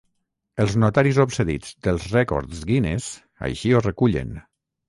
[0.63, 3.13] Els notaris obsedits dels Rècords Guinness
[3.49, 4.35] així ho recullen.